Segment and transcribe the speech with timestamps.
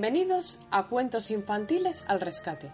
[0.00, 2.70] Bienvenidos a Cuentos Infantiles al Rescate.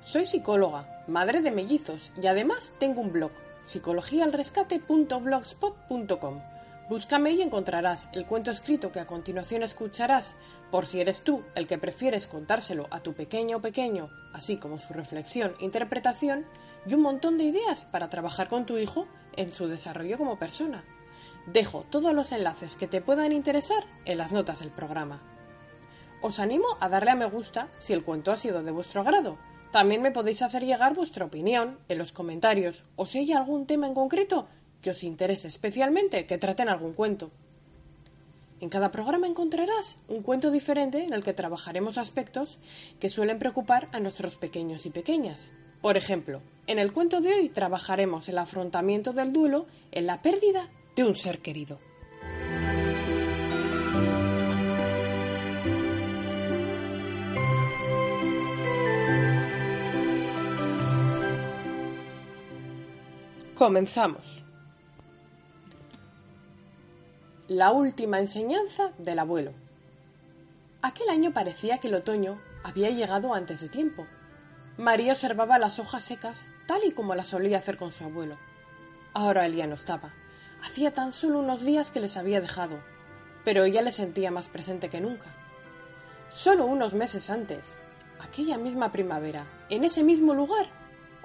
[0.00, 3.32] Soy psicóloga, madre de mellizos y además tengo un blog,
[3.66, 6.40] psicologialrescate.blogspot.com.
[6.88, 10.36] Búscame y encontrarás el cuento escrito que a continuación escucharás,
[10.70, 14.78] por si eres tú el que prefieres contárselo a tu pequeño o pequeño, así como
[14.78, 16.46] su reflexión interpretación,
[16.86, 20.84] y un montón de ideas para trabajar con tu hijo en su desarrollo como persona.
[21.48, 25.20] Dejo todos los enlaces que te puedan interesar en las notas del programa.
[26.22, 29.38] Os animo a darle a me gusta si el cuento ha sido de vuestro agrado.
[29.70, 33.86] También me podéis hacer llegar vuestra opinión en los comentarios o si hay algún tema
[33.86, 34.48] en concreto
[34.80, 37.30] que os interese especialmente que traten algún cuento.
[38.60, 42.58] En cada programa encontrarás un cuento diferente en el que trabajaremos aspectos
[42.98, 45.52] que suelen preocupar a nuestros pequeños y pequeñas.
[45.82, 50.70] Por ejemplo, en el cuento de hoy trabajaremos el afrontamiento del duelo en la pérdida
[50.96, 51.78] de un ser querido.
[63.56, 64.44] Comenzamos.
[67.48, 69.52] La última enseñanza del abuelo.
[70.82, 74.06] Aquel año parecía que el otoño había llegado antes de tiempo.
[74.76, 78.36] María observaba las hojas secas tal y como las solía hacer con su abuelo.
[79.14, 80.12] Ahora él ya no estaba.
[80.62, 82.78] Hacía tan solo unos días que les había dejado,
[83.42, 85.34] pero ella le sentía más presente que nunca.
[86.28, 87.78] Solo unos meses antes,
[88.20, 90.66] aquella misma primavera, en ese mismo lugar,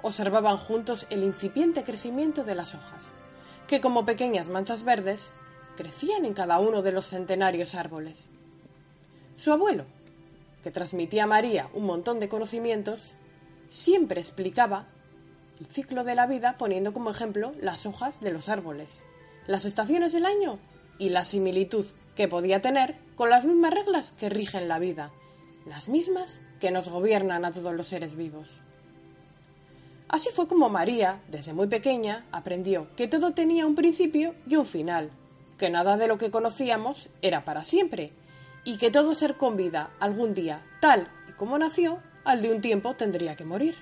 [0.02, 3.12] observaban juntos el incipiente crecimiento de las hojas,
[3.66, 5.32] que como pequeñas manchas verdes
[5.76, 8.28] crecían en cada uno de los centenarios árboles.
[9.36, 9.86] Su abuelo,
[10.62, 13.14] que transmitía a María un montón de conocimientos,
[13.68, 14.86] siempre explicaba
[15.58, 19.04] el ciclo de la vida poniendo como ejemplo las hojas de los árboles,
[19.46, 20.58] las estaciones del año
[20.98, 25.10] y la similitud que podía tener con las mismas reglas que rigen la vida,
[25.66, 28.60] las mismas que nos gobiernan a todos los seres vivos.
[30.12, 34.66] Así fue como María, desde muy pequeña, aprendió que todo tenía un principio y un
[34.66, 35.10] final,
[35.56, 38.12] que nada de lo que conocíamos era para siempre,
[38.62, 42.60] y que todo ser con vida algún día, tal y como nació, al de un
[42.60, 43.74] tiempo tendría que morir.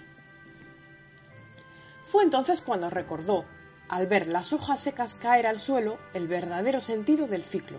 [2.04, 3.44] Fue entonces cuando recordó,
[3.88, 7.78] al ver las hojas secas caer al suelo, el verdadero sentido del ciclo.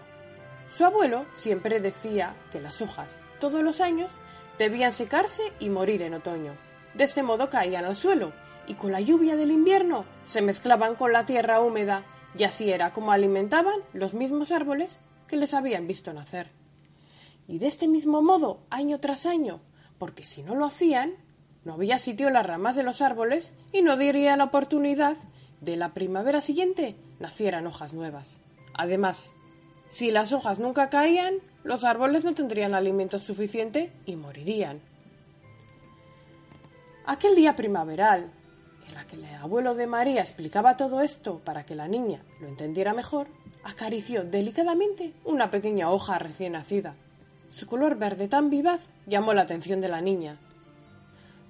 [0.67, 4.11] Su abuelo siempre decía que las hojas, todos los años,
[4.57, 6.51] debían secarse y morir en otoño,
[6.94, 8.34] de este modo caían al suelo,
[8.68, 12.06] y con la lluvia del invierno se mezclaban con la tierra húmeda,
[12.38, 16.50] y así era como alimentaban los mismos árboles que les habían visto nacer.
[17.47, 19.62] Y de este mismo modo, año tras año,
[19.97, 21.13] porque si no lo hacían,
[21.63, 25.18] no había sitio en las ramas de los árboles y no diría la oportunidad
[25.59, 28.41] de la primavera siguiente nacieran hojas nuevas.
[28.73, 29.34] Además,
[29.90, 34.81] si las hojas nunca caían, los árboles no tendrían alimento suficiente y morirían.
[37.06, 38.31] Aquel día primaveral,
[38.88, 42.47] en la que el abuelo de María explicaba todo esto para que la niña lo
[42.47, 43.28] entendiera mejor,
[43.63, 46.95] acarició delicadamente una pequeña hoja recién nacida.
[47.50, 50.38] Su color verde tan vivaz llamó la atención de la niña.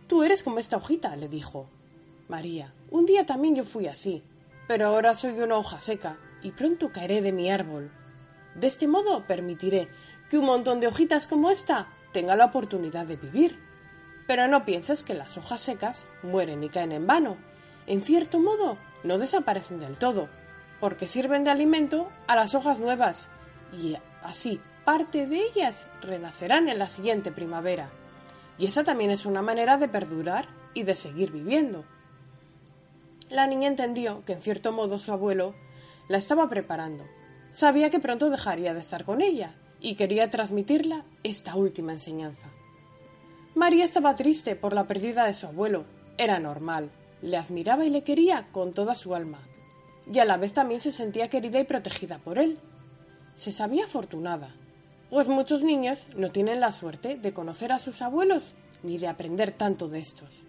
[0.07, 1.67] Tú eres como esta hojita, le dijo.
[2.27, 4.23] María, un día también yo fui así,
[4.67, 7.91] pero ahora soy una hoja seca y pronto caeré de mi árbol.
[8.55, 9.89] De este modo permitiré
[10.29, 13.70] que un montón de hojitas como esta tenga la oportunidad de vivir.
[14.31, 17.35] Pero no pienses que las hojas secas mueren y caen en vano.
[17.85, 20.29] En cierto modo, no desaparecen del todo,
[20.79, 23.29] porque sirven de alimento a las hojas nuevas,
[23.73, 27.89] y así parte de ellas renacerán en la siguiente primavera.
[28.57, 31.83] Y esa también es una manera de perdurar y de seguir viviendo.
[33.29, 35.53] La niña entendió que en cierto modo su abuelo
[36.07, 37.03] la estaba preparando.
[37.53, 42.47] Sabía que pronto dejaría de estar con ella y quería transmitirla esta última enseñanza.
[43.53, 45.83] María estaba triste por la pérdida de su abuelo.
[46.17, 46.89] Era normal.
[47.21, 49.39] Le admiraba y le quería con toda su alma.
[50.11, 52.57] Y a la vez también se sentía querida y protegida por él.
[53.35, 54.55] Se sabía afortunada.
[55.09, 59.51] pues muchos niños no tienen la suerte de conocer a sus abuelos ni de aprender
[59.51, 60.45] tanto de estos.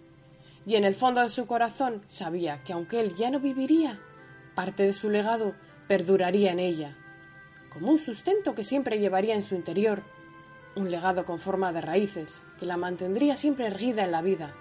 [0.65, 3.99] Y en el fondo de su corazón sabía que aunque él ya no viviría,
[4.55, 5.53] parte de su legado
[5.89, 6.95] perduraría en ella,
[7.69, 10.03] como un sustento que siempre llevaría en su interior,
[10.75, 14.53] un legado con forma de raíces que la mantendría siempre erguida en la vida,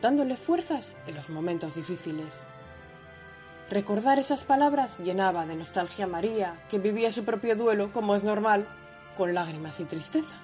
[0.00, 2.44] dándole fuerzas en los momentos difíciles.
[3.70, 8.24] Recordar esas palabras llenaba de nostalgia a María, que vivía su propio duelo, como es
[8.24, 8.66] normal,
[9.16, 10.36] con lágrimas y tristeza.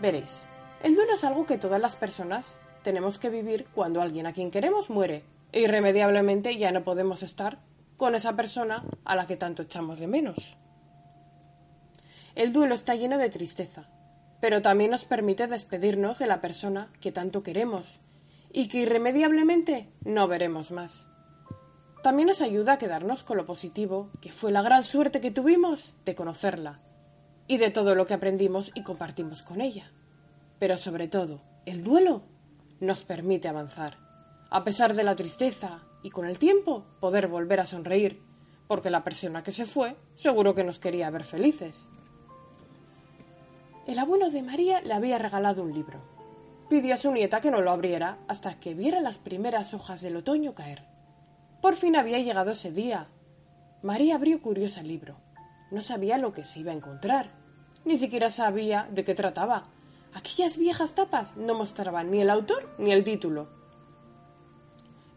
[0.00, 0.48] Veréis,
[0.82, 4.50] el duelo es algo que todas las personas tenemos que vivir cuando alguien a quien
[4.50, 7.58] queremos muere e irremediablemente ya no podemos estar
[7.96, 10.58] con esa persona a la que tanto echamos de menos.
[12.34, 13.88] El duelo está lleno de tristeza,
[14.40, 18.00] pero también nos permite despedirnos de la persona que tanto queremos
[18.52, 21.06] y que irremediablemente no veremos más.
[22.02, 25.94] También nos ayuda a quedarnos con lo positivo, que fue la gran suerte que tuvimos
[26.04, 26.80] de conocerla
[27.46, 29.92] y de todo lo que aprendimos y compartimos con ella.
[30.58, 32.22] Pero sobre todo, el duelo
[32.80, 33.96] nos permite avanzar,
[34.50, 38.20] a pesar de la tristeza y con el tiempo poder volver a sonreír,
[38.66, 41.88] porque la persona que se fue seguro que nos quería ver felices.
[43.86, 46.00] El abuelo de María le había regalado un libro.
[46.70, 50.16] Pidió a su nieta que no lo abriera hasta que viera las primeras hojas del
[50.16, 50.84] otoño caer.
[51.60, 53.08] Por fin había llegado ese día.
[53.82, 55.16] María abrió curiosa el libro.
[55.70, 57.30] No sabía lo que se iba a encontrar.
[57.84, 59.64] Ni siquiera sabía de qué trataba.
[60.14, 63.48] Aquellas viejas tapas no mostraban ni el autor ni el título.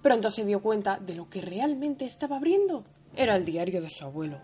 [0.02, 2.84] Pronto se dio cuenta de lo que realmente estaba abriendo.
[3.16, 4.40] Era el diario de su abuelo.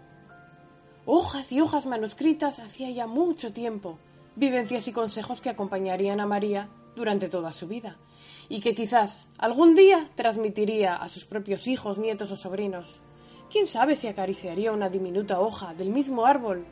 [1.06, 4.00] Hojas y hojas manuscritas hacía ya mucho tiempo,
[4.35, 7.97] vivencias y consejos que acompañarían a María durante toda su vida,
[8.50, 13.01] y que quizás algún día transmitiría a sus propios hijos, nietos o sobrinos.
[13.51, 16.65] ¿Quién sabe si acariciaría una diminuta hoja del mismo árbol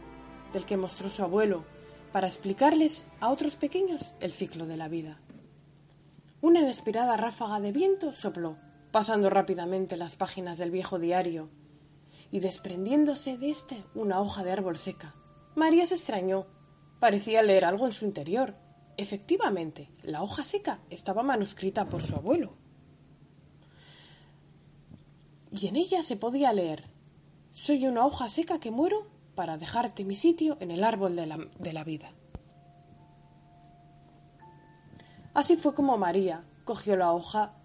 [0.53, 1.63] del que mostró su abuelo
[2.11, 5.19] para explicarles a otros pequeños el ciclo de la vida?
[6.41, 8.57] Una inesperada ráfaga de viento sopló,
[8.91, 11.49] pasando rápidamente las páginas del viejo diario
[12.31, 15.13] y desprendiéndose de éste una hoja de árbol seca.
[15.55, 16.47] María se extrañó.
[17.01, 18.55] Parecía leer algo en su interior,
[19.01, 22.53] Efectivamente, la hoja seca estaba manuscrita por su abuelo.
[25.51, 26.83] Y en ella se podía leer
[27.51, 31.37] Soy una hoja seca que muero para dejarte mi sitio en el árbol de la,
[31.57, 32.11] de la vida.
[35.33, 37.55] Así fue como María cogió la hoja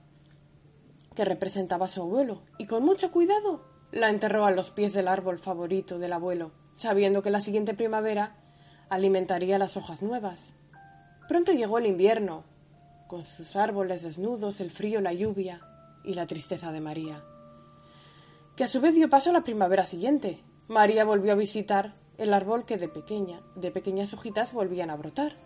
[1.15, 5.07] que representaba a su abuelo y con mucho cuidado la enterró a los pies del
[5.07, 8.46] árbol favorito del abuelo, sabiendo que la siguiente primavera
[8.89, 10.55] alimentaría las hojas nuevas.
[11.29, 12.45] Pronto llegó el invierno,
[13.07, 15.61] con sus árboles desnudos, el frío, la lluvia
[16.05, 17.23] y la tristeza de María,
[18.57, 20.43] que a su vez dio paso a la primavera siguiente.
[20.69, 25.37] María volvió a visitar el árbol que de pequeña, de pequeñas hojitas volvían a brotar.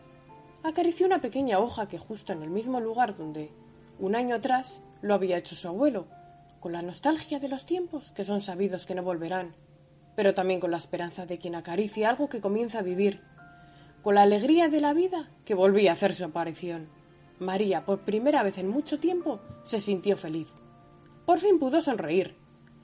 [0.62, 3.50] Acarició una pequeña hoja que justo en el mismo lugar donde,
[3.98, 6.06] un año atrás, lo había hecho su abuelo,
[6.60, 9.54] con la nostalgia de los tiempos que son sabidos que no volverán,
[10.16, 13.22] pero también con la esperanza de quien acaricia algo que comienza a vivir
[14.02, 16.88] con la alegría de la vida que volvía a hacer su aparición.
[17.38, 20.48] María, por primera vez en mucho tiempo, se sintió feliz.
[21.26, 22.36] Por fin pudo sonreír.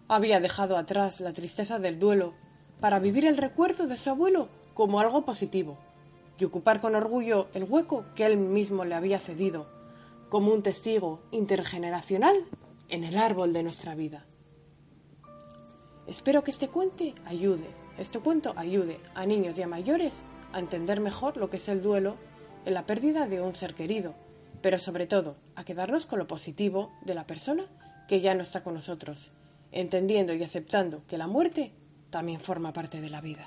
[0.08, 2.34] Había dejado atrás la tristeza del duelo
[2.80, 5.78] para vivir el recuerdo de su abuelo como algo positivo
[6.38, 9.66] y ocupar con orgullo el hueco que él mismo le había cedido,
[10.28, 12.36] como un testigo intergeneracional
[12.88, 14.26] en el árbol de nuestra vida.
[16.06, 17.66] Espero que este cuento ayude,
[17.98, 20.22] este cuento ayude a niños y a mayores
[20.52, 22.16] a entender mejor lo que es el duelo
[22.64, 24.14] en la pérdida de un ser querido,
[24.62, 27.66] pero sobre todo a quedarnos con lo positivo de la persona
[28.06, 29.30] que ya no está con nosotros,
[29.72, 31.72] entendiendo y aceptando que la muerte
[32.10, 33.46] también forma parte de la vida.